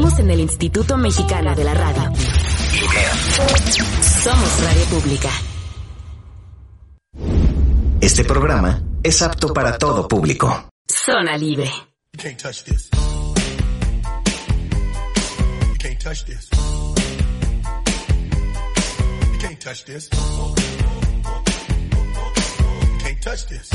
[0.00, 2.02] En el Instituto Mexicano de la Radio.
[4.22, 5.28] Somos Radio Pública.
[8.00, 10.70] Este programa es apto para todo público.
[10.88, 11.64] Zona Libre.
[12.12, 12.88] You can't touch this.
[15.66, 16.48] You can't touch this.
[19.32, 20.08] You can't touch this.
[20.12, 20.54] You
[23.02, 23.68] can't touch this.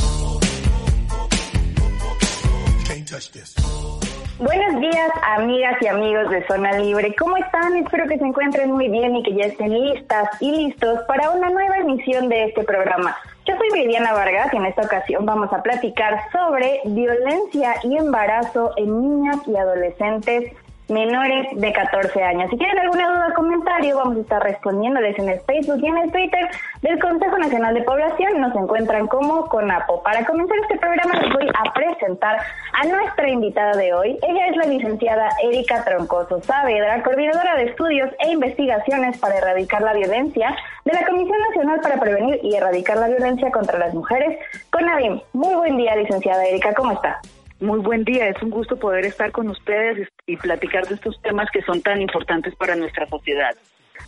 [2.77, 4.02] You can't touch this.
[4.39, 7.15] Buenos días, amigas y amigos de Zona Libre.
[7.19, 7.75] ¿Cómo están?
[7.77, 11.51] Espero que se encuentren muy bien y que ya estén listas y listos para una
[11.51, 13.15] nueva emisión de este programa.
[13.45, 18.71] Yo soy Viviana Vargas y en esta ocasión vamos a platicar sobre violencia y embarazo
[18.77, 20.51] en niñas y adolescentes
[20.93, 22.49] menores de 14 años.
[22.49, 25.97] Si tienen alguna duda o comentario, vamos a estar respondiéndoles en el Facebook y en
[25.97, 26.49] el Twitter
[26.81, 28.39] del Consejo Nacional de Población.
[28.39, 30.03] Nos encuentran como CONAPO.
[30.03, 32.37] Para comenzar este programa les voy a presentar
[32.73, 34.17] a nuestra invitada de hoy.
[34.21, 39.93] Ella es la licenciada Erika Troncoso Saavedra, coordinadora de estudios e investigaciones para erradicar la
[39.93, 44.37] violencia de la Comisión Nacional para Prevenir y Erradicar la Violencia contra las Mujeres,
[44.71, 45.21] CONAVIM.
[45.33, 46.73] Muy buen día, licenciada Erika.
[46.73, 47.19] ¿Cómo está?
[47.63, 51.49] Muy buen día, es un gusto poder estar con ustedes y platicar de estos temas
[51.49, 53.55] que son tan importantes para nuestra sociedad.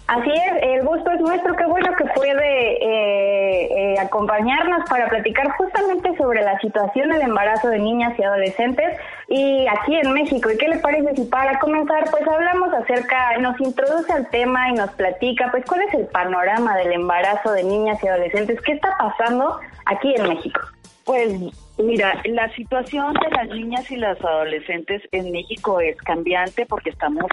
[0.08, 1.56] Así es, el gusto es nuestro.
[1.56, 7.70] Qué bueno que puede eh, eh, acompañarnos para platicar justamente sobre la situación del embarazo
[7.70, 10.52] de niñas y adolescentes y aquí en México.
[10.52, 14.74] ¿Y qué le parece si para comenzar, pues hablamos acerca, nos introduce al tema y
[14.74, 18.60] nos platica, pues cuál es el panorama del embarazo de niñas y adolescentes?
[18.66, 20.60] ¿Qué está pasando aquí en México?
[21.06, 21.40] Pues
[21.78, 27.26] mira, la situación de las niñas y las adolescentes en México es cambiante porque estamos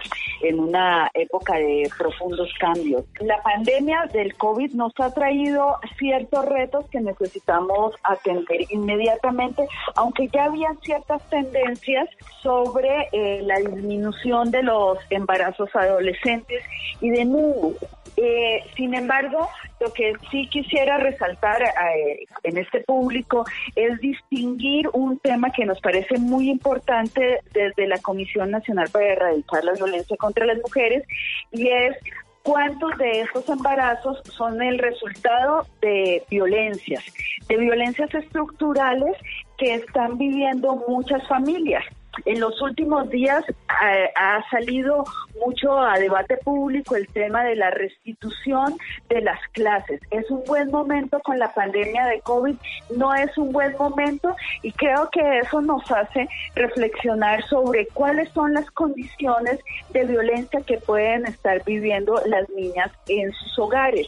[0.43, 3.03] en una época de profundos cambios.
[3.19, 10.45] La pandemia del COVID nos ha traído ciertos retos que necesitamos atender inmediatamente, aunque ya
[10.45, 12.07] habían ciertas tendencias
[12.43, 16.63] sobre eh, la disminución de los embarazos adolescentes
[17.01, 17.77] y de niños.
[18.15, 25.19] Eh, sin embargo, lo que sí quisiera resaltar eh, en este público es distinguir un
[25.19, 30.45] tema que nos parece muy importante desde la Comisión Nacional para Erradicar la Violencia contra
[30.45, 31.03] las Mujeres
[31.51, 31.97] y es
[32.43, 37.03] cuántos de estos embarazos son el resultado de violencias,
[37.47, 39.15] de violencias estructurales
[39.57, 41.83] que están viviendo muchas familias.
[42.25, 45.03] En los últimos días eh, ha salido
[45.45, 48.77] mucho a debate público el tema de la restitución
[49.09, 49.99] de las clases.
[50.11, 52.55] Es un buen momento con la pandemia de COVID,
[52.95, 58.53] no es un buen momento y creo que eso nos hace reflexionar sobre cuáles son
[58.53, 59.59] las condiciones
[59.89, 64.07] de violencia que pueden estar viviendo las niñas en sus hogares.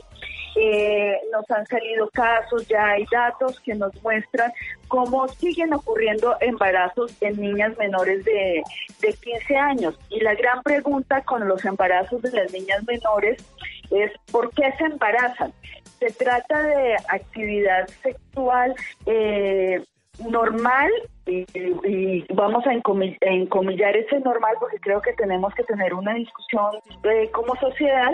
[0.58, 4.52] Eh, nos han salido casos, ya hay datos que nos muestran
[4.88, 8.64] cómo siguen ocurriendo embarazos en niñas menores de,
[9.02, 10.00] de 15 años.
[10.10, 13.44] Y la gran pregunta con los embarazos de las niñas menores
[13.92, 15.52] es ¿por qué se embarazan?
[16.00, 18.74] Se trata de actividad sexual
[19.06, 19.82] eh,
[20.30, 20.90] normal
[21.28, 26.14] y, vamos a encomi- a encomillar ese normal porque creo que tenemos que tener una
[26.14, 26.72] discusión
[27.04, 28.12] eh, como sociedad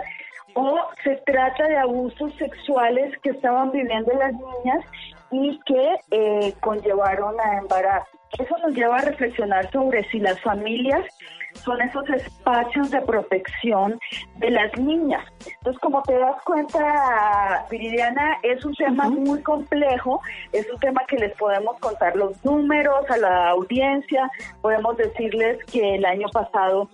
[0.56, 4.86] o se trata de abusos sexuales que estaban viviendo las niñas
[5.32, 8.08] y que eh, conllevaron a embarazo.
[8.40, 11.06] Eso nos lleva a reflexionar sobre si las familias
[11.54, 14.00] son esos espacios de protección
[14.38, 15.26] de las niñas.
[15.46, 20.22] Entonces, como te das cuenta, Viridiana, es un tema muy complejo,
[20.54, 24.30] es un tema que les podemos contar los números a la audiencia,
[24.62, 26.90] podemos decirles que el año pasado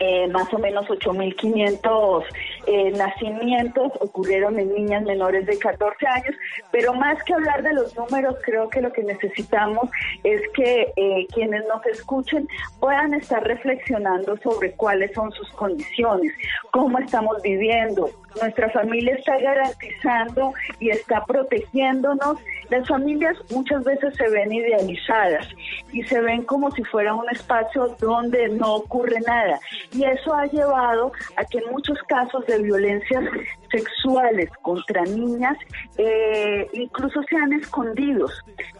[0.00, 2.24] eh, más o menos 8.500
[2.66, 6.34] eh, nacimientos ocurrieron en niñas menores de 14 años,
[6.72, 9.88] pero más que hablar de los números, creo que lo que necesitamos
[10.24, 12.48] es que eh, quienes nos escuchen
[12.80, 16.32] puedan estar reflexionando sobre cuáles son sus condiciones,
[16.72, 18.10] cómo estamos viviendo.
[18.40, 22.38] Nuestra familia está garantizando y está protegiéndonos.
[22.74, 25.46] Las familias muchas veces se ven idealizadas
[25.92, 29.60] y se ven como si fuera un espacio donde no ocurre nada.
[29.92, 33.22] Y eso ha llevado a que en muchos casos de violencias
[33.70, 35.56] sexuales contra niñas
[35.98, 38.32] eh, incluso sean escondidos.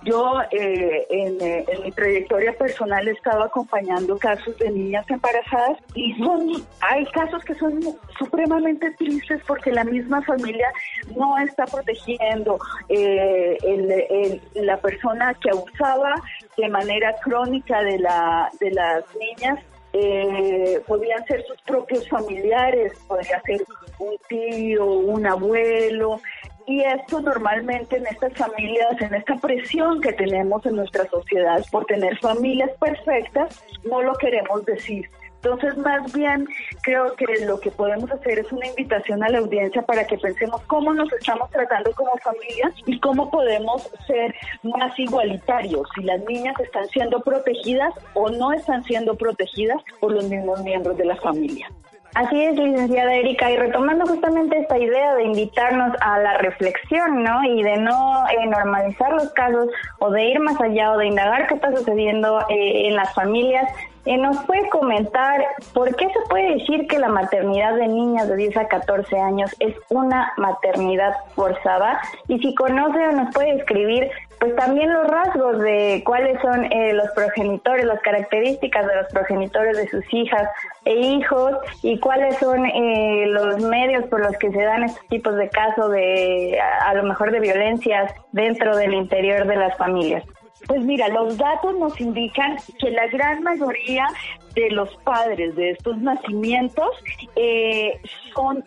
[0.04, 5.78] Yo eh, en, eh, en mi trayectoria personal he estado acompañando casos de niñas embarazadas
[5.94, 7.80] y son, hay casos que son
[8.19, 10.69] supremamente tristes porque la misma familia
[11.16, 12.58] no está protegiendo
[12.88, 13.56] eh,
[13.90, 16.14] el- la persona que abusaba
[16.56, 19.58] de manera crónica de, la, de las niñas
[19.92, 23.64] eh, podían ser sus propios familiares, podría ser
[24.00, 26.20] un tío, un abuelo.
[26.66, 31.84] Y esto normalmente en estas familias, en esta presión que tenemos en nuestra sociedad por
[31.84, 35.08] tener familias perfectas, no lo queremos decir.
[35.44, 36.49] Entonces, más bien,
[36.82, 40.62] creo que lo que podemos hacer es una invitación a la audiencia para que pensemos
[40.62, 46.58] cómo nos estamos tratando como familia y cómo podemos ser más igualitarios, si las niñas
[46.61, 51.69] están siendo protegidas o no están siendo protegidas por los mismos miembros de la familia.
[52.14, 57.43] Así es, licenciada Erika, y retomando justamente esta idea de invitarnos a la reflexión, ¿no?
[57.43, 59.66] Y de no eh, normalizar los casos
[59.99, 63.69] o de ir más allá o de indagar qué está sucediendo eh, en las familias,
[64.06, 68.37] eh, ¿Nos puede comentar por qué se puede decir que la maternidad de niñas de
[68.37, 72.02] 10 a 14 años es una maternidad forzada?
[72.28, 76.92] Y si conoce o nos puede escribir, pues también los rasgos de cuáles son eh,
[76.92, 80.48] los progenitores, las características de los progenitores de sus hijas
[80.84, 81.52] e hijos
[81.82, 85.90] y cuáles son eh, los medios por los que se dan estos tipos de casos
[85.92, 90.25] de, a lo mejor de violencias dentro del interior de las familias.
[90.66, 94.06] Pues mira, los datos nos indican que la gran mayoría
[94.54, 96.88] de los padres de estos nacimientos
[97.36, 98.00] eh,
[98.34, 98.64] son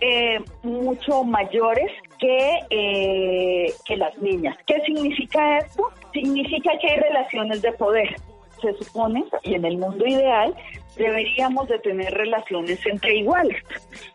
[0.00, 4.56] eh, mucho mayores que, eh, que las niñas.
[4.66, 5.90] ¿Qué significa esto?
[6.12, 8.16] Significa que hay relaciones de poder.
[8.60, 10.54] Se supone, y en el mundo ideal,
[10.96, 13.62] deberíamos de tener relaciones entre iguales.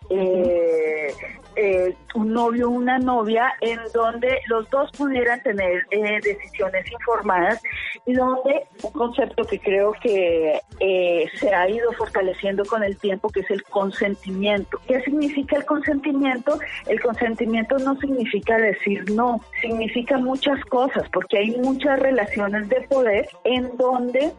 [0.09, 1.13] Eh,
[1.55, 7.61] eh, un novio o una novia en donde los dos pudieran tener eh, decisiones informadas
[8.05, 13.29] y donde un concepto que creo que eh, se ha ido fortaleciendo con el tiempo
[13.29, 14.79] que es el consentimiento.
[14.87, 16.59] ¿Qué significa el consentimiento?
[16.87, 23.29] El consentimiento no significa decir no, significa muchas cosas porque hay muchas relaciones de poder
[23.43, 24.33] en donde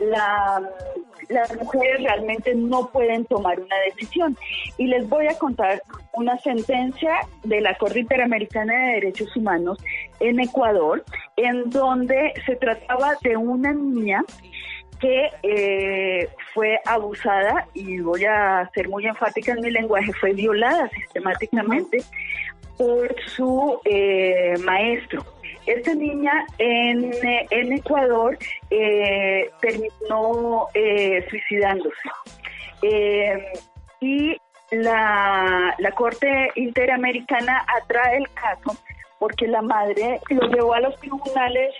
[0.00, 0.62] la
[1.28, 4.36] las mujeres realmente no pueden tomar una decisión.
[4.76, 5.82] Y les voy a contar
[6.12, 9.78] una sentencia de la Corte Interamericana de Derechos Humanos
[10.20, 11.04] en Ecuador,
[11.36, 14.24] en donde se trataba de una niña
[15.00, 20.88] que eh, fue abusada, y voy a ser muy enfática en mi lenguaje, fue violada
[20.88, 21.98] sistemáticamente
[22.76, 25.24] por su eh, maestro.
[25.68, 27.10] Esta niña en,
[27.50, 28.38] en Ecuador
[28.70, 32.08] eh, terminó eh, suicidándose.
[32.80, 33.52] Eh,
[34.00, 34.34] y
[34.70, 38.78] la, la Corte Interamericana atrae el caso
[39.18, 41.74] porque la madre lo llevó a los tribunales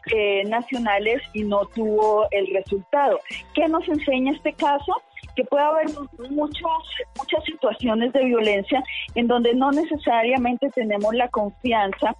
[0.46, 3.20] nacionales y no tuvo el resultado.
[3.54, 5.00] ¿Qué nos enseña este caso?
[5.34, 5.86] Que puede haber
[6.30, 6.82] muchos,
[7.16, 8.82] muchas situaciones de violencia
[9.14, 12.14] en donde no necesariamente tenemos la confianza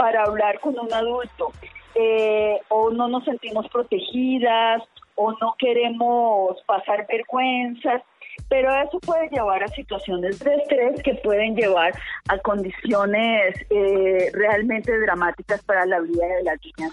[0.00, 1.52] para hablar con un adulto.
[1.94, 4.82] Eh, o no nos sentimos protegidas
[5.14, 8.00] o no queremos pasar vergüenzas,
[8.48, 11.92] pero eso puede llevar a situaciones de estrés que pueden llevar
[12.28, 16.92] a condiciones eh, realmente dramáticas para la vida de las niñas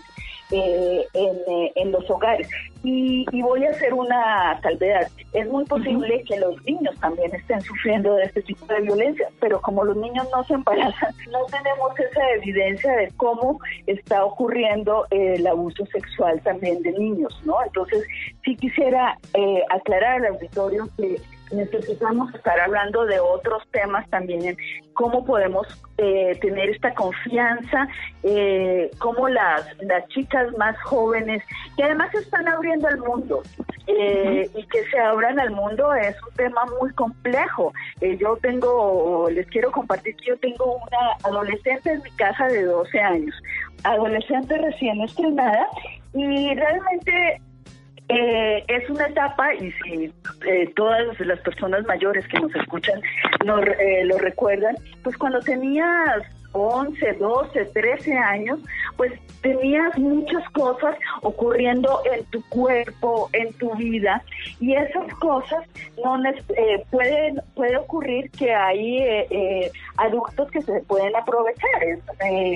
[0.52, 2.48] eh, eh, en, los hogares.
[2.84, 5.08] Y, voy a hacer una salvedad.
[5.34, 9.60] Es muy posible que los niños también estén sufriendo de este tipo de violencia, pero
[9.62, 15.46] como los niños no se embarazan, no tenemos esa evidencia de cómo está ocurriendo el
[15.46, 17.56] abuso sexual también de niños, ¿no?
[17.66, 18.04] Entonces,
[18.44, 21.20] sí quisiera eh, aclarar al auditorio que
[21.52, 24.58] necesitamos estar hablando de otros temas también,
[24.94, 25.68] cómo podemos
[25.98, 27.88] eh, tener esta confianza,
[28.24, 31.44] eh, cómo las, las chicas más jóvenes,
[31.76, 33.42] que además están abriendo al mundo,
[33.88, 37.74] eh, y que se abran al mundo es un tema muy complejo.
[38.02, 42.64] Eh, yo tengo, les quiero compartir que yo tengo una adolescente en mi casa de
[42.64, 43.36] 12 años,
[43.84, 45.68] adolescente recién estrenada,
[46.14, 47.42] y realmente
[48.10, 50.14] eh, es una etapa, y si
[50.46, 53.02] eh, todas las personas mayores que nos escuchan
[53.46, 58.60] no, eh, lo recuerdan, pues cuando tenías 11, 12, 13 años,
[58.96, 64.24] pues tenías muchas cosas ocurriendo en tu cuerpo, en tu vida,
[64.60, 65.64] y esas cosas
[66.04, 66.18] no
[66.90, 69.04] pueden puede ocurrir que hay
[69.98, 71.84] adultos que se pueden aprovechar.
[71.84, 72.00] Es,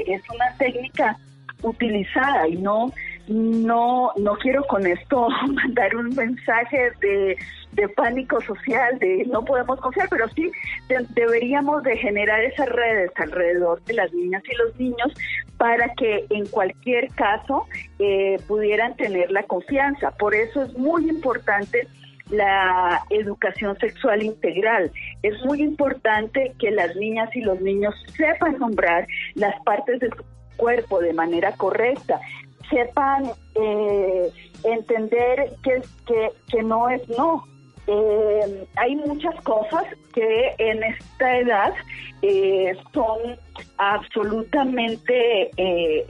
[0.07, 1.17] es una técnica
[1.63, 2.91] utilizada y no
[3.31, 7.37] no, no quiero con esto mandar un mensaje de,
[7.95, 10.51] pánico social, de no podemos confiar, pero sí
[11.15, 15.13] deberíamos de generar esas redes alrededor de las niñas y los niños
[15.57, 17.65] para que en cualquier caso
[17.99, 20.11] eh, pudieran tener la confianza.
[20.11, 21.87] Por eso es muy importante
[22.29, 24.91] la educación sexual integral.
[25.23, 30.23] Es muy importante que las niñas y los niños sepan nombrar las partes de su
[30.57, 32.19] cuerpo de manera correcta,
[32.71, 34.31] sepan eh,
[34.63, 35.81] entender que,
[36.49, 37.45] que, no es no.
[37.87, 41.73] Eh, hay muchas cosas que en esta edad
[42.21, 43.37] eh, son
[43.77, 45.51] absolutamente,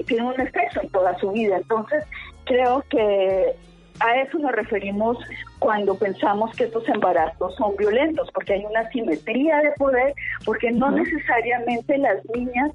[0.05, 1.57] tienen un efecto en toda su vida.
[1.57, 2.05] Entonces,
[2.45, 3.55] creo que
[4.01, 5.17] a eso nos referimos
[5.59, 10.13] cuando pensamos que estos embarazos son violentos, porque hay una simetría de poder,
[10.45, 12.71] porque no necesariamente las niñas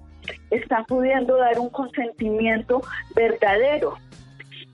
[0.51, 2.83] están pudiendo dar un consentimiento
[3.15, 3.99] verdadero.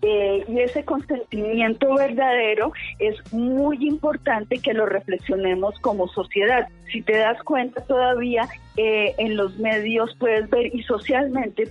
[0.05, 6.67] Eh, y ese consentimiento verdadero es muy importante que lo reflexionemos como sociedad.
[6.91, 11.69] Si te das cuenta todavía eh, en los medios puedes ver y socialmente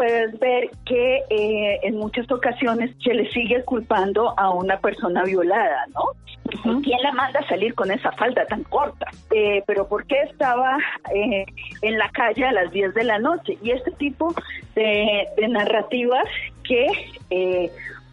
[0.00, 5.84] puedes ver que eh, en muchas ocasiones se le sigue culpando a una persona violada,
[5.92, 6.80] ¿no?
[6.80, 9.08] ¿Quién la manda a salir con esa falda tan corta?
[9.30, 10.78] Eh, pero ¿por qué estaba
[11.14, 11.44] eh,
[11.82, 13.58] en la calle a las 10 de la noche?
[13.62, 14.34] Y este tipo
[14.74, 16.24] de, de narrativas
[16.64, 16.86] que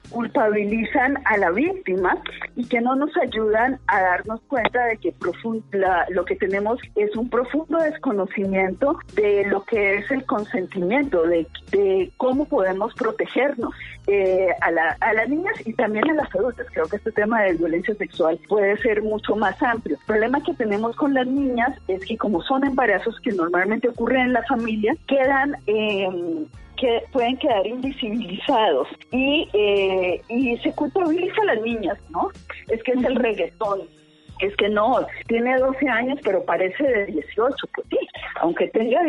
[0.10, 2.18] culpabilizan a la víctima
[2.56, 5.14] y que no nos ayudan a darnos cuenta de que
[6.10, 11.48] lo que tenemos es un profundo desconocimiento de lo que es el consentimiento, de,
[12.18, 13.74] cómo podemos protegernos
[14.08, 16.68] eh, a, a las niñas y también a las adultas.
[16.72, 19.98] Creo que este tema de violencia sexual puede ser mucho más amplio.
[20.00, 24.28] El problema que tenemos con las niñas es que como son embarazos que normalmente ocurren
[24.28, 25.56] en la familia, quedan...
[25.68, 26.48] Eh,
[26.78, 32.30] que pueden quedar invisibilizados y, eh, y se culpabiliza a las niñas, ¿no?
[32.70, 33.82] Es que es el reggaetón,
[34.40, 38.00] es que no, tiene 12 años pero parece de 18, pues sí,
[38.40, 39.02] aunque tenga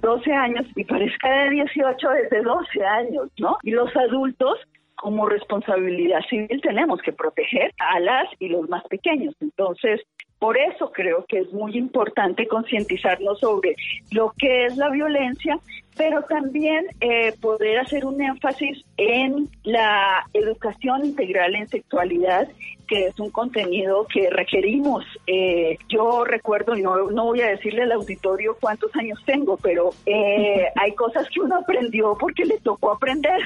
[0.00, 3.58] 12 años y parezca de 18 desde 12 años, ¿no?
[3.62, 4.58] Y los adultos
[4.96, 9.34] como responsabilidad civil tenemos que proteger a las y los más pequeños.
[9.40, 10.00] Entonces,
[10.38, 13.74] por eso creo que es muy importante concientizarnos sobre
[14.10, 15.58] lo que es la violencia,
[15.96, 22.48] pero también eh, poder hacer un énfasis en la educación integral en sexualidad,
[22.86, 25.04] que es un contenido que requerimos.
[25.26, 29.90] Eh, yo recuerdo, y no, no voy a decirle al auditorio cuántos años tengo, pero
[30.04, 33.40] eh, hay cosas que uno aprendió porque le tocó aprender.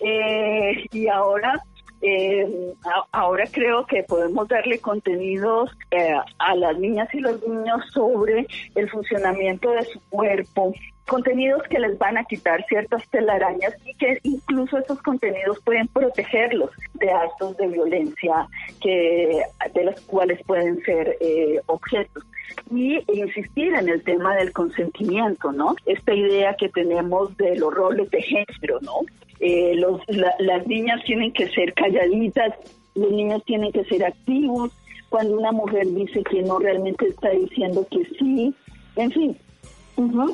[0.92, 1.60] y ahora
[2.02, 2.74] eh,
[3.12, 8.88] ahora creo que podemos darle contenidos eh, a las niñas y los niños sobre el
[8.88, 10.72] funcionamiento de su cuerpo,
[11.06, 16.70] contenidos que les van a quitar ciertas telarañas y que incluso esos contenidos pueden protegerlos
[16.94, 18.46] de actos de violencia
[18.80, 19.42] que
[19.74, 22.24] de los cuales pueden ser eh, objetos
[22.70, 25.74] y insistir en el tema del consentimiento, ¿no?
[25.86, 29.00] Esta idea que tenemos de los roles de género, ¿no?
[29.40, 30.00] Eh, los,
[30.38, 32.54] las niñas tienen que ser calladitas,
[32.94, 34.70] los niños tienen que ser activos,
[35.08, 38.54] cuando una mujer dice que no realmente está diciendo que sí,
[38.96, 39.36] en fin,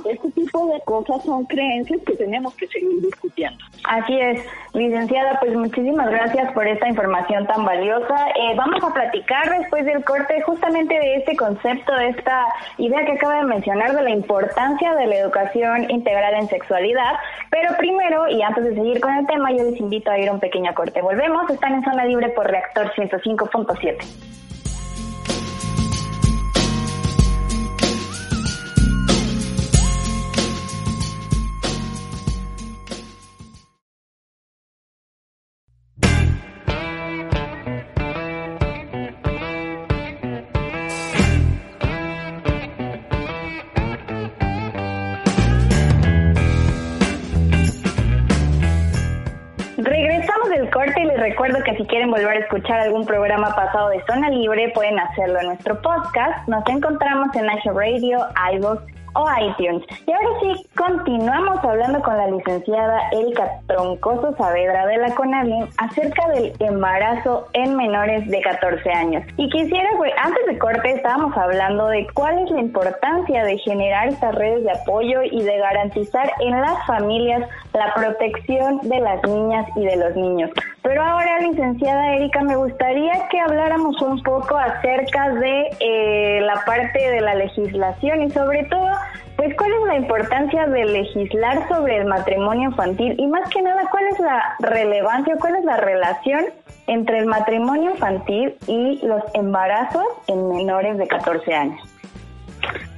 [0.09, 3.59] este tipo de cosas son creencias que tenemos que seguir discutiendo.
[3.85, 4.43] Así es,
[4.77, 8.29] licenciada, pues muchísimas gracias por esta información tan valiosa.
[8.29, 12.45] Eh, vamos a platicar después del corte justamente de este concepto, de esta
[12.77, 17.15] idea que acaba de mencionar de la importancia de la educación integral en sexualidad.
[17.51, 20.33] Pero primero, y antes de seguir con el tema, yo les invito a ir a
[20.33, 21.01] un pequeño corte.
[21.01, 24.46] Volvemos, están en zona libre por reactor 105.7.
[51.47, 55.39] recuerdo que si quieren volver a escuchar algún programa pasado de Zona Libre, pueden hacerlo
[55.41, 56.49] en nuestro podcast.
[56.49, 58.19] Nos encontramos en National Radio,
[58.55, 58.83] iVoox
[59.15, 59.83] o iTunes.
[60.07, 66.29] Y ahora sí, continuamos hablando con la licenciada Erika Troncoso Saavedra de la CONALIN acerca
[66.31, 69.25] del embarazo en menores de 14 años.
[69.37, 69.89] Y quisiera,
[70.23, 74.73] antes de corte estábamos hablando de cuál es la importancia de generar estas redes de
[74.73, 80.17] apoyo y de garantizar en las familias la protección de las niñas y de los
[80.17, 80.51] niños.
[80.87, 87.11] Pero ahora, licenciada Erika, me gustaría que habláramos un poco acerca de eh, la parte
[87.11, 88.87] de la legislación y sobre todo
[89.37, 93.17] pues, ¿cuál es la importancia de legislar sobre el matrimonio infantil?
[93.19, 96.45] Y más que nada, ¿cuál es la relevancia, cuál es la relación
[96.87, 101.96] entre el matrimonio infantil y los embarazos en menores de 14 años?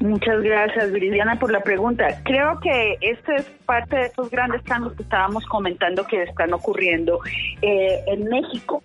[0.01, 2.07] Muchas gracias, Viridiana, por la pregunta.
[2.25, 7.21] Creo que este es parte de estos grandes cambios que estábamos comentando que están ocurriendo
[7.63, 8.83] eh, en México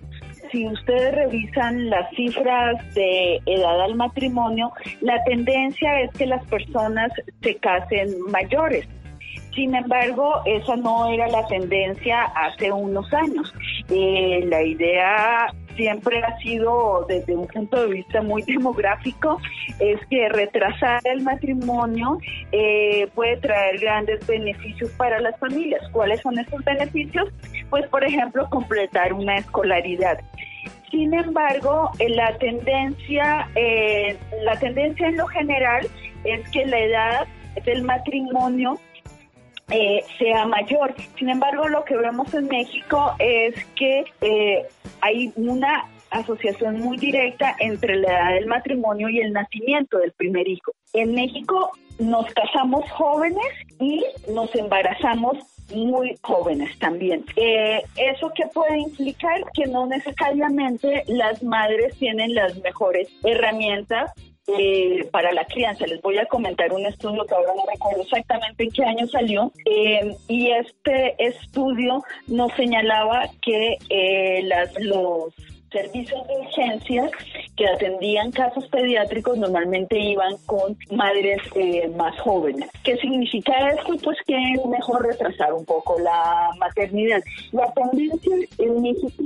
[0.53, 4.71] si ustedes revisan las cifras de edad al matrimonio,
[5.01, 7.11] la tendencia es que las personas
[7.41, 8.87] se casen mayores.
[9.55, 13.51] Sin embargo, esa no era la tendencia hace unos años.
[13.89, 19.39] Eh, la idea siempre ha sido, desde un punto de vista muy demográfico,
[19.79, 22.17] es que retrasar el matrimonio
[22.51, 25.81] eh, puede traer grandes beneficios para las familias.
[25.91, 27.29] ¿Cuáles son esos beneficios?
[27.73, 30.19] pues por ejemplo completar una escolaridad.
[30.91, 35.87] Sin embargo, eh, la tendencia, eh, la tendencia en lo general
[36.23, 37.27] es que la edad
[37.65, 38.79] del matrimonio
[39.73, 40.93] eh, sea mayor.
[41.17, 44.67] Sin embargo, lo que vemos en México es que eh,
[45.01, 50.47] hay una asociación muy directa entre la edad del matrimonio y el nacimiento del primer
[50.47, 50.71] hijo.
[50.93, 53.47] En México nos casamos jóvenes
[53.79, 55.37] y nos embarazamos
[55.73, 57.25] muy jóvenes también.
[57.35, 59.41] Eh, ¿Eso qué puede implicar?
[59.53, 64.11] Que no necesariamente las madres tienen las mejores herramientas
[64.47, 65.87] eh, para la crianza.
[65.87, 69.51] Les voy a comentar un estudio que ahora no recuerdo exactamente en qué año salió.
[69.65, 75.33] eh, y este estudio nos señalaba que eh, las, los
[75.73, 77.11] servicios de urgencias
[77.57, 82.69] que atendían casos pediátricos normalmente iban con madres eh, más jóvenes.
[82.83, 83.95] ¿Qué significa esto?
[84.03, 87.21] Pues que es mejor retrasar un poco la maternidad.
[87.51, 89.23] La tendencia en México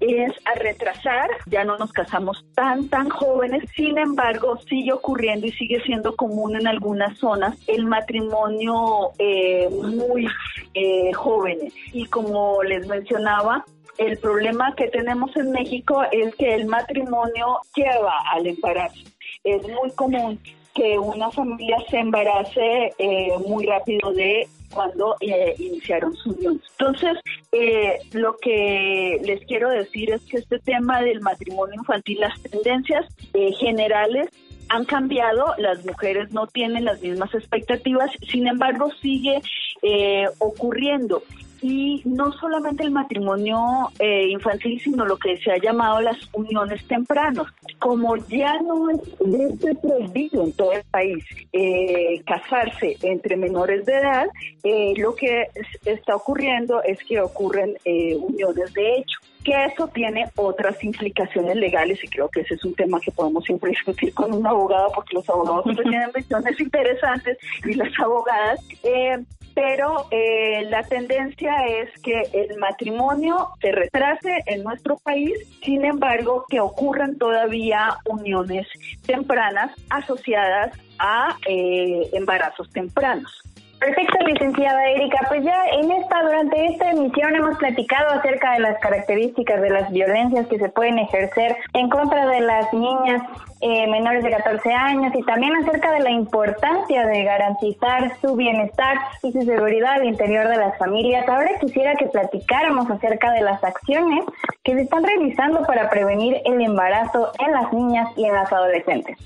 [0.00, 5.52] es a retrasar, ya no nos casamos tan, tan jóvenes, sin embargo sigue ocurriendo y
[5.52, 10.28] sigue siendo común en algunas zonas el matrimonio eh, muy
[10.74, 11.72] eh, jóvenes.
[11.92, 13.64] Y como les mencionaba,
[13.98, 19.00] el problema que tenemos en México es que el matrimonio lleva al embarazo.
[19.44, 20.38] Es muy común
[20.74, 26.60] que una familia se embarace eh, muy rápido de cuando eh, iniciaron su unión.
[26.78, 27.18] Entonces,
[27.52, 33.06] eh, lo que les quiero decir es que este tema del matrimonio infantil, las tendencias
[33.34, 34.28] eh, generales
[34.68, 39.42] han cambiado, las mujeres no tienen las mismas expectativas, sin embargo sigue
[39.82, 41.22] eh, ocurriendo.
[41.62, 46.86] Y no solamente el matrimonio eh, infantil, sino lo que se ha llamado las uniones
[46.86, 47.46] tempranas.
[47.78, 53.84] Como ya no es ya está prohibido en todo el país eh, casarse entre menores
[53.86, 54.26] de edad,
[54.64, 59.88] eh, lo que es- está ocurriendo es que ocurren eh, uniones de hecho que eso
[59.88, 64.12] tiene otras implicaciones legales y creo que ese es un tema que podemos siempre discutir
[64.12, 69.18] con un abogado porque los abogados tienen visiones interesantes y las abogadas, eh,
[69.54, 75.32] pero eh, la tendencia es que el matrimonio se retrase en nuestro país,
[75.62, 78.66] sin embargo que ocurran todavía uniones
[79.06, 83.49] tempranas asociadas a eh, embarazos tempranos.
[83.80, 85.24] Perfecto, licenciada Erika.
[85.28, 89.90] Pues ya en esta, durante esta emisión hemos platicado acerca de las características de las
[89.90, 93.22] violencias que se pueden ejercer en contra de las niñas
[93.62, 98.98] eh, menores de 14 años y también acerca de la importancia de garantizar su bienestar
[99.22, 101.26] y su seguridad al interior de las familias.
[101.26, 104.26] Ahora quisiera que platicáramos acerca de las acciones
[104.62, 109.16] que se están realizando para prevenir el embarazo en las niñas y en las adolescentes.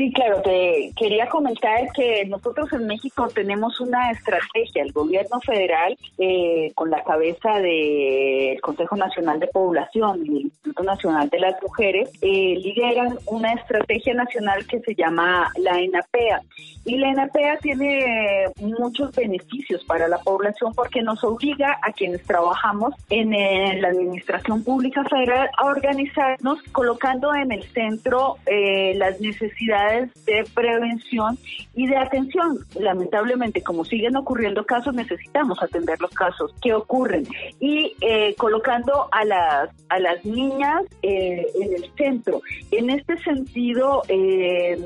[0.00, 5.94] Sí, claro, te quería comentar que nosotros en México tenemos una estrategia, el gobierno federal,
[6.16, 11.62] eh, con la cabeza del Consejo Nacional de Población y el Instituto Nacional de las
[11.62, 16.40] Mujeres, eh, lideran una estrategia nacional que se llama la ENAPEA.
[16.86, 22.94] Y la ENAPEA tiene muchos beneficios para la población porque nos obliga a quienes trabajamos
[23.10, 29.89] en eh, la Administración Pública Federal a organizarnos colocando en el centro eh, las necesidades
[29.90, 31.38] de prevención
[31.74, 32.58] y de atención.
[32.78, 37.26] Lamentablemente, como siguen ocurriendo casos, necesitamos atender los casos que ocurren
[37.58, 42.40] y eh, colocando a las a las niñas eh, en el centro.
[42.70, 44.78] En este sentido, eh,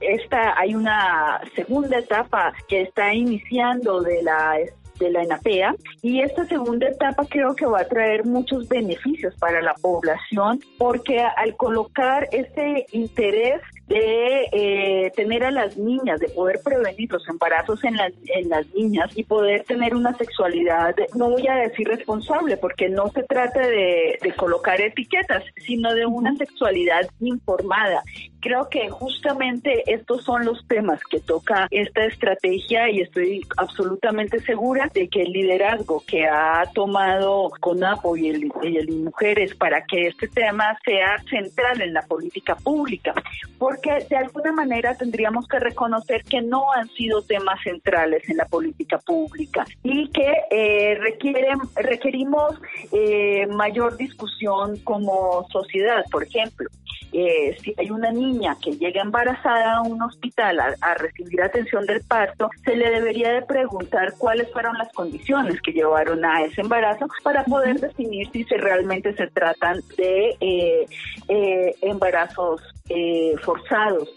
[0.00, 4.56] esta hay una segunda etapa que está iniciando de la
[5.00, 9.62] de la ENAPEA y esta segunda etapa creo que va a traer muchos beneficios para
[9.62, 16.60] la población porque al colocar este interés de eh, tener a las niñas, de poder
[16.62, 21.48] prevenir los embarazos en las, en las niñas y poder tener una sexualidad, no voy
[21.48, 27.10] a decir responsable, porque no se trata de, de colocar etiquetas, sino de una sexualidad
[27.18, 28.02] informada.
[28.40, 34.88] Creo que justamente estos son los temas que toca esta estrategia y estoy absolutamente segura
[34.94, 40.06] de que el liderazgo que ha tomado CONAPO y el, y el Mujeres para que
[40.06, 43.12] este tema sea central en la política pública,
[43.58, 48.44] porque de alguna manera tendríamos que reconocer que no han sido temas centrales en la
[48.46, 52.60] política pública y que eh, requieren, requerimos
[52.92, 56.68] eh, mayor discusión como sociedad, por ejemplo.
[57.12, 62.02] eh, si hay una niña que llega embarazada a un hospital a, recibir atención del
[62.02, 67.06] parto, se le debería de preguntar cuáles fueron las condiciones que llevaron a ese embarazo
[67.22, 70.86] para poder definir si se realmente se tratan de eh,
[71.28, 72.60] eh, embarazos
[72.90, 74.08] eh, forzados.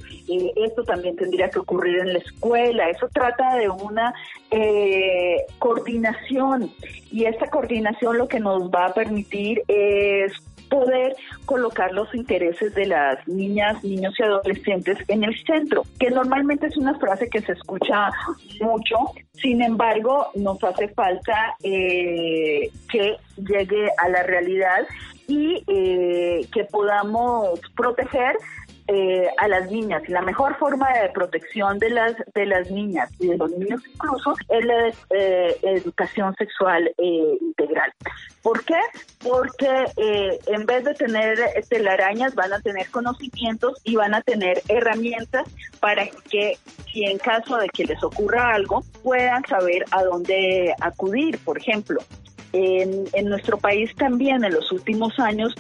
[0.56, 2.90] Esto también tendría que ocurrir en la escuela.
[2.90, 4.14] Eso trata de una
[4.52, 6.72] eh, coordinación
[7.12, 10.34] y esta coordinación lo que nos va a permitir es
[10.74, 16.66] poder colocar los intereses de las niñas, niños y adolescentes en el centro, que normalmente
[16.66, 18.10] es una frase que se escucha
[18.60, 18.96] mucho,
[19.34, 24.88] sin embargo nos hace falta eh, que llegue a la realidad
[25.28, 28.36] y eh, que podamos proteger
[28.88, 30.04] eh, a las niñas.
[30.10, 34.36] La mejor forma de protección de las, de las niñas y de los niños incluso
[34.50, 37.94] es la eh, educación sexual eh, integral.
[38.42, 38.80] ¿Por qué?
[39.20, 39.86] Porque
[40.48, 45.48] en vez de tener telarañas van a tener conocimientos y van a tener herramientas
[45.80, 46.58] para que
[46.92, 51.40] si en caso de que les ocurra algo puedan saber a dónde acudir.
[51.40, 52.02] Por ejemplo,
[52.52, 55.56] en, en, nuestro país también en los últimos años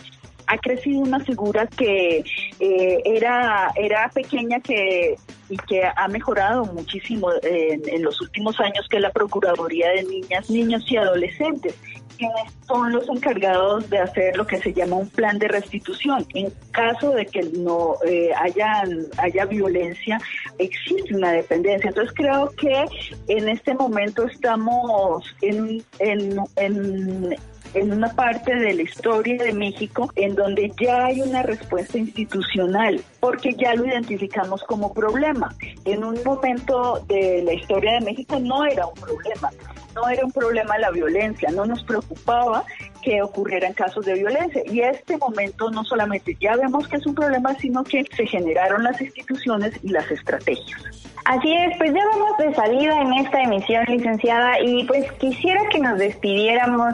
[0.53, 2.23] ha crecido una figura que
[2.59, 5.15] eh, era, era pequeña que,
[5.49, 10.03] y que ha mejorado muchísimo en, en, los últimos años, que es la Procuraduría de
[10.03, 11.75] Niñas, Niños y Adolescentes,
[12.17, 16.25] quienes son los encargados de hacer lo que se llama un plan de restitución.
[16.33, 18.83] En caso de que no eh, haya,
[19.17, 20.19] haya violencia,
[20.59, 21.89] existe una dependencia.
[21.89, 22.85] Entonces creo que
[23.27, 27.35] en este momento estamos en, en, en
[27.73, 33.01] en una parte de la historia de México en donde ya hay una respuesta institucional,
[33.19, 35.53] porque ya lo identificamos como problema.
[35.85, 39.49] En un momento de la historia de México no era un problema,
[39.95, 42.63] no era un problema la violencia, no nos preocupaba
[43.01, 44.61] que ocurrieran casos de violencia.
[44.65, 48.83] Y este momento no solamente ya vemos que es un problema, sino que se generaron
[48.83, 50.81] las instituciones y las estrategias.
[51.25, 55.79] Así es, pues ya vamos de salida en esta emisión, licenciada, y pues quisiera que
[55.79, 56.93] nos despidiéramos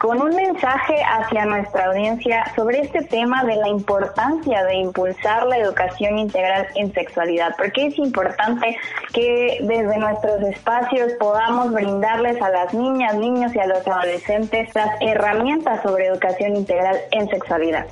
[0.00, 5.58] con un mensaje hacia nuestra audiencia sobre este tema de la importancia de impulsar la
[5.58, 8.78] educación integral en sexualidad, porque es importante
[9.12, 14.88] que desde nuestros espacios podamos brindarles a las niñas, niños y a los adolescentes las
[15.02, 17.86] herramientas sobre educación integral en sexualidad.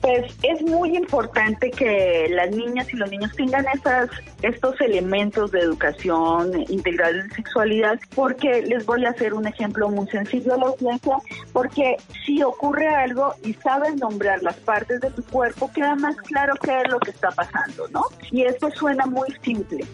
[0.00, 4.08] Pues es muy importante que las niñas y los niños tengan esas,
[4.40, 10.08] estos elementos de educación integral en sexualidad, porque les voy a hacer un ejemplo muy
[10.08, 11.16] sencillo a la audiencia,
[11.52, 16.54] porque si ocurre algo y sabes nombrar las partes de tu cuerpo, queda más claro
[16.62, 18.04] qué es lo que está pasando, ¿no?
[18.30, 19.84] Y esto suena muy simple,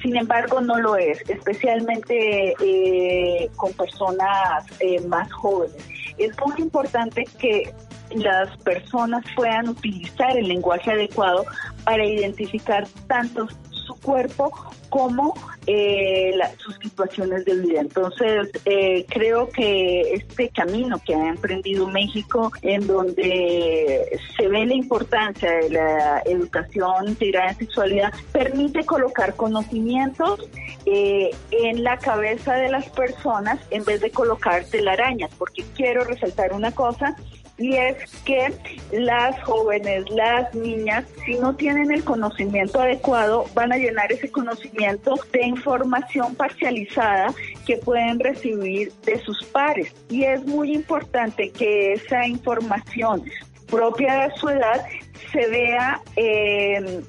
[0.00, 5.82] sin embargo no lo es, especialmente eh, con personas eh, más jóvenes.
[6.16, 7.72] Es muy importante que
[8.14, 11.44] las personas puedan utilizar el lenguaje adecuado
[11.84, 14.52] para identificar tanto su cuerpo
[14.90, 15.34] como
[15.66, 17.80] eh, sus situaciones de vida.
[17.80, 24.74] Entonces, eh, creo que este camino que ha emprendido México, en donde se ve la
[24.74, 30.48] importancia de la educación integral en sexualidad, permite colocar conocimientos
[30.86, 36.52] eh, en la cabeza de las personas en vez de colocar telarañas, porque quiero resaltar
[36.52, 37.16] una cosa
[37.58, 38.52] y es que
[38.92, 45.16] las jóvenes, las niñas, si no tienen el conocimiento adecuado, van a llenar ese conocimiento
[45.32, 47.34] de información parcializada
[47.66, 49.92] que pueden recibir de sus pares.
[50.08, 53.24] Y es muy importante que esa información
[53.68, 54.86] propia de su edad
[55.32, 57.02] se vea eh,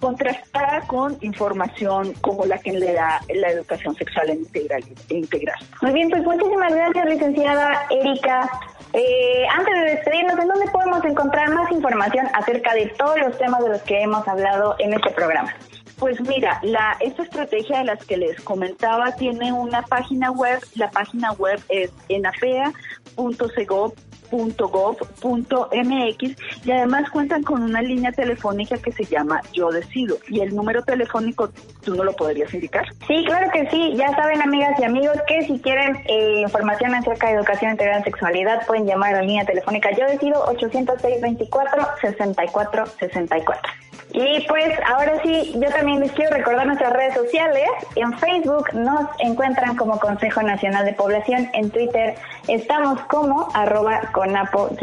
[0.00, 4.84] contrastada con información como la que le da la educación sexual integral.
[5.08, 5.56] integral.
[5.80, 8.50] Muy bien, pues muchísimas gracias, licenciada Erika.
[8.94, 13.60] Eh, antes de despedirnos, ¿en dónde podemos encontrar más información acerca de todos los temas
[13.64, 15.52] de los que hemos hablado en este programa?
[15.98, 20.60] Pues mira, la, esta estrategia de las que les comentaba tiene una página web.
[20.76, 23.94] La página web es enafea.segov
[24.30, 26.22] .gov.mx
[26.64, 30.16] y además cuentan con una línea telefónica que se llama Yo Decido.
[30.28, 31.50] ¿Y el número telefónico
[31.82, 32.86] tú no lo podrías indicar?
[33.06, 33.94] Sí, claro que sí.
[33.96, 38.04] Ya saben, amigas y amigos, que si quieren eh, información acerca de educación integral en
[38.04, 43.70] sexualidad, pueden llamar a la línea telefónica Yo Decido 806 24 64 64.
[44.14, 47.68] Y pues ahora sí, yo también les quiero recordar nuestras redes sociales.
[47.96, 51.50] En Facebook nos encuentran como Consejo Nacional de Población.
[51.52, 52.14] En Twitter
[52.46, 54.78] estamos como arroba conapo-mx.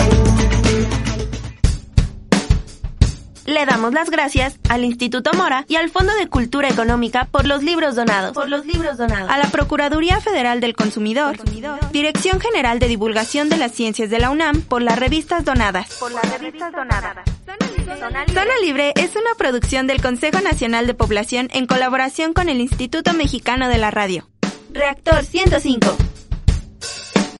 [3.45, 7.61] Le damos las gracias al Instituto Mora y al Fondo de Cultura Económica por los
[7.61, 8.33] libros donados.
[8.33, 9.29] Por los libros donados.
[9.31, 11.37] A la Procuraduría Federal del Consumidor,
[11.91, 15.95] Dirección General de Divulgación de las Ciencias de la UNAM por las revistas donadas.
[15.99, 17.17] Por las revistas donadas.
[18.33, 23.13] Zona Libre es una producción del Consejo Nacional de Población en colaboración con el Instituto
[23.13, 24.27] Mexicano de la Radio.
[24.71, 26.14] Reactor 105.